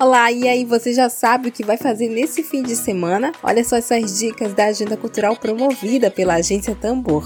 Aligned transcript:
Olá, 0.00 0.30
e 0.30 0.46
aí 0.46 0.64
você 0.64 0.94
já 0.94 1.08
sabe 1.08 1.48
o 1.48 1.52
que 1.52 1.64
vai 1.64 1.76
fazer 1.76 2.08
nesse 2.08 2.44
fim 2.44 2.62
de 2.62 2.76
semana? 2.76 3.32
Olha 3.42 3.64
só 3.64 3.74
essas 3.74 4.16
dicas 4.16 4.54
da 4.54 4.66
agenda 4.66 4.96
cultural 4.96 5.34
promovida 5.34 6.08
pela 6.08 6.34
agência 6.34 6.72
Tambor. 6.72 7.24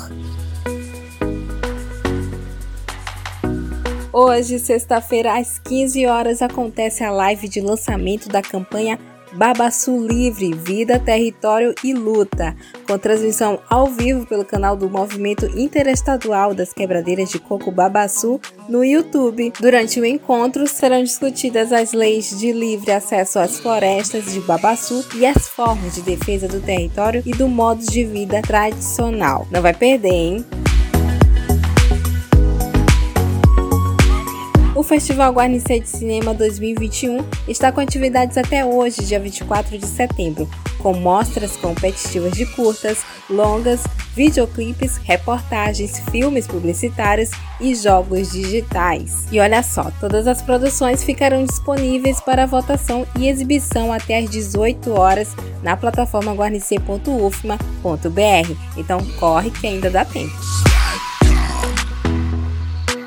Hoje, 4.11 4.59
sexta-feira, 4.59 5.39
às 5.39 5.59
15 5.59 6.07
horas, 6.07 6.41
acontece 6.41 7.05
a 7.05 7.11
live 7.11 7.47
de 7.47 7.61
lançamento 7.61 8.31
da 8.31 8.41
campanha 8.41 8.99
Babaçu 9.35 9.99
Livre, 10.07 10.53
Vida, 10.53 10.99
Território 10.99 11.75
e 11.83 11.93
Luta, 11.93 12.55
com 12.87 12.99
transmissão 12.99 13.59
ao 13.69 13.87
vivo 13.87 14.27
pelo 14.27 14.45
canal 14.45 14.77
do 14.77 14.89
Movimento 14.89 15.47
Interestadual 15.59 16.55
das 16.55 16.73
Quebradeiras 16.73 17.31
de 17.31 17.39
Coco 17.39 17.71
Babaçu 17.71 18.41
no 18.69 18.85
YouTube. 18.85 19.53
Durante 19.61 20.01
o 20.01 20.05
encontro 20.05 20.67
serão 20.67 21.03
discutidas 21.03 21.73
as 21.73 21.93
leis 21.93 22.39
de 22.39 22.53
livre 22.53 22.93
acesso 22.93 23.39
às 23.39 23.59
florestas 23.59 24.33
de 24.33 24.41
Babaçu 24.41 25.05
e 25.15 25.27
as 25.27 25.49
formas 25.49 25.95
de 25.95 26.03
defesa 26.03 26.47
do 26.49 26.61
território 26.61 27.23
e 27.25 27.33
do 27.33 27.49
modo 27.49 27.85
de 27.85 28.05
vida 28.05 28.43
tradicional. 28.43 29.47
Não 29.51 29.63
vai 29.63 29.75
perder, 29.75 30.09
hein? 30.09 30.62
O 34.83 34.85
Festival 34.85 35.33
Guarnicê 35.33 35.79
de 35.79 35.89
Cinema 35.89 36.35
2021 36.35 37.25
está 37.47 37.71
com 37.71 37.81
atividades 37.81 38.37
até 38.37 38.65
hoje, 38.65 39.05
dia 39.05 39.21
24 39.21 39.79
de 39.79 39.87
setembro, 39.87 40.51
com 40.81 40.93
mostras 40.93 41.57
competitivas 41.57 42.33
de 42.33 42.45
curtas, 42.47 43.05
longas, 43.31 43.85
videoclipes, 44.17 44.97
reportagens, 44.97 46.01
filmes 46.11 46.49
publicitários 46.49 47.31
e 47.61 47.77
jogos 47.77 48.33
digitais. 48.33 49.29
E 49.31 49.39
olha 49.39 49.63
só, 49.63 49.89
todas 50.01 50.27
as 50.27 50.43
produções 50.43 51.05
ficarão 51.05 51.45
disponíveis 51.45 52.21
para 52.21 52.45
votação 52.45 53.07
e 53.17 53.29
exibição 53.29 53.93
até 53.93 54.19
às 54.19 54.29
18 54.29 54.91
horas 54.91 55.29
na 55.63 55.77
plataforma 55.77 56.35
guarnicê.ufma.br. 56.35 58.57
Então 58.77 58.99
corre 59.21 59.53
que 59.53 59.65
ainda 59.65 59.89
dá 59.89 60.05
tempo. 60.05 60.72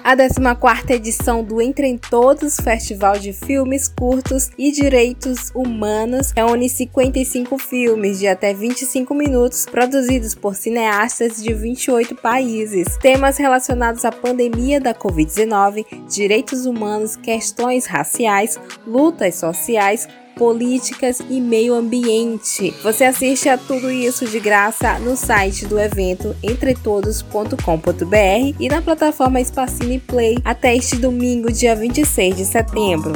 A 0.06 0.16
14ª 0.16 0.92
edição 0.92 1.44
do 1.44 1.59
Entre 1.59 1.88
em 1.88 1.98
Todos 1.98 2.58
Festival 2.58 3.17
de 3.17 3.34
Filmes 3.34 3.88
Curtos 3.88 4.52
e 4.56 4.72
Direitos 4.72 5.50
Humanos 5.56 6.30
reúne 6.30 6.70
55 6.70 7.58
filmes 7.58 8.20
de 8.20 8.28
até 8.28 8.53
25 8.53 9.16
minutos 9.16 9.66
produzidos 9.66 10.36
por 10.36 10.53
cineastas 10.53 11.42
de 11.42 11.52
28 11.52 12.14
países. 12.17 12.95
Temas 12.97 13.38
relacionados 13.38 14.06
à 14.06 14.12
pandemia 14.12 14.80
da 14.80 14.94
Covid-19, 14.94 16.06
direitos 16.08 16.67
humanos, 16.67 17.16
questões 17.16 17.88
raciais, 17.88 18.59
lutas 18.86 19.34
sociais, 19.34 20.08
políticas 20.36 21.19
e 21.30 21.41
meio 21.41 21.73
ambiente. 21.73 22.72
Você 22.83 23.05
assiste 23.05 23.50
a 23.50 23.58
tudo 23.58 23.91
isso 23.91 24.25
de 24.25 24.39
graça 24.39 25.00
no 25.00 25.16
site 25.16 25.66
do 25.66 25.80
evento 25.80 26.36
entretodos.com.br 26.44 28.56
e 28.59 28.69
na 28.69 28.81
plataforma 28.81 29.44
Spacine 29.44 30.00
Play 30.00 30.38
até 30.44 30.75
este 30.75 30.97
domingo, 30.97 31.52
dia 31.52 31.75
26 31.75 32.38
de 32.38 32.45
setembro. 32.45 33.13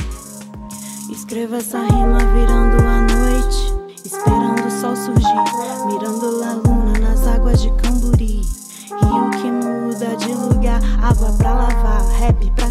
Escreva 1.11 1.57
essa 1.57 1.79
rima 1.79 2.17
virando 2.17 2.83
a 2.83 3.01
noite, 3.01 3.73
esperando 4.05 4.58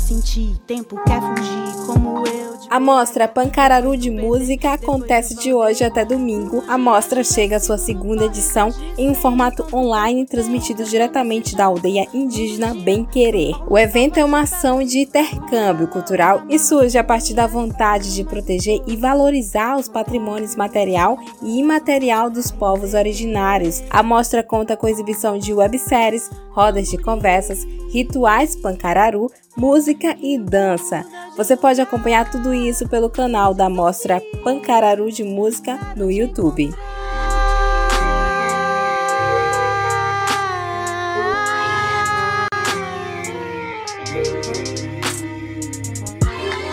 sentir, 0.08 0.56
tempo 0.66 0.96
quer 1.04 1.20
fugir, 1.20 1.86
como 1.86 2.26
eu. 2.26 2.48
A 2.70 2.80
mostra 2.80 3.28
Pancararu 3.28 3.96
de 3.96 4.10
Música 4.10 4.72
acontece 4.72 5.34
de 5.34 5.54
hoje 5.54 5.84
até 5.84 6.04
domingo. 6.04 6.62
A 6.66 6.76
mostra 6.76 7.22
chega 7.22 7.56
à 7.56 7.60
sua 7.60 7.78
segunda 7.78 8.24
edição 8.24 8.70
em 8.96 9.10
um 9.10 9.14
formato 9.14 9.66
online 9.72 10.26
transmitido 10.26 10.84
diretamente 10.84 11.56
da 11.56 11.64
aldeia 11.66 12.06
indígena 12.12 12.74
Bem 12.74 13.04
Querer. 13.04 13.54
O 13.70 13.78
evento 13.78 14.18
é 14.18 14.24
uma 14.24 14.42
ação 14.42 14.82
de 14.82 15.00
intercâmbio 15.00 15.88
cultural 15.88 16.42
e 16.48 16.58
surge 16.58 16.98
a 16.98 17.04
partir 17.04 17.32
da 17.32 17.47
vontade 17.47 18.14
de 18.14 18.22
proteger 18.22 18.82
e 18.86 18.97
valorizar 18.97 19.78
os 19.78 19.88
patrimônios 19.88 20.54
material 20.54 21.18
e 21.42 21.58
imaterial 21.58 22.28
dos 22.28 22.50
povos 22.50 22.92
originários. 22.92 23.82
A 23.88 24.02
mostra 24.02 24.42
conta 24.42 24.76
com 24.76 24.88
exibição 24.88 25.38
de 25.38 25.54
webséries, 25.54 26.30
rodas 26.50 26.91
de 26.91 26.98
conversas, 26.98 27.66
rituais 27.91 28.54
pancararu, 28.56 29.30
música 29.56 29.97
e 30.22 30.38
dança. 30.38 31.04
Você 31.36 31.56
pode 31.56 31.81
acompanhar 31.81 32.31
tudo 32.31 32.53
isso 32.54 32.88
pelo 32.88 33.10
canal 33.10 33.54
da 33.54 33.69
Mostra 33.69 34.22
Pancararu 34.42 35.10
de 35.10 35.25
Música 35.25 35.78
no 35.97 36.10
YouTube. 36.10 36.70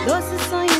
Doces 0.06 0.40
sonhos 0.48 0.75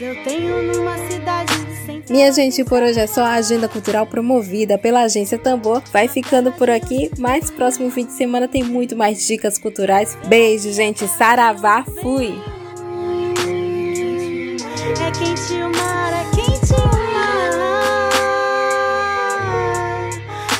eu 0.00 0.22
tenho 0.22 0.62
numa 0.62 0.96
cidade 1.10 1.52
sem 1.84 2.02
Minha 2.08 2.32
gente, 2.32 2.64
por 2.64 2.82
hoje 2.82 3.00
é 3.00 3.06
só 3.06 3.22
a 3.22 3.34
agenda 3.34 3.68
cultural 3.68 4.06
promovida 4.06 4.78
pela 4.78 5.02
agência 5.02 5.38
Tambor. 5.38 5.82
Vai 5.92 6.08
ficando 6.08 6.52
por 6.52 6.70
aqui, 6.70 7.10
mas 7.18 7.50
próximo 7.50 7.90
fim 7.90 8.06
de 8.06 8.12
semana 8.12 8.46
tem 8.46 8.62
muito 8.62 8.96
mais 8.96 9.26
dicas 9.26 9.58
culturais. 9.58 10.16
Beijo, 10.26 10.72
gente. 10.72 11.06
Saravá, 11.08 11.84
fui! 12.00 12.34
É 15.00 15.10
quente 15.10 15.54
o 15.54 15.70
mar, 15.76 16.12
é 16.12 16.24
quente 16.34 16.72
o 16.74 16.86
mar. 17.14 17.58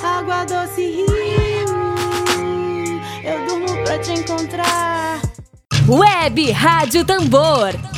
Água 0.03 0.45
doce 0.45 0.83
rio, 0.83 1.07
eu 3.25 3.47
durmo 3.47 3.85
pra 3.85 3.99
te 3.99 4.13
encontrar. 4.13 5.21
Web 5.89 6.51
Rádio 6.51 7.05
Tambor. 7.05 7.98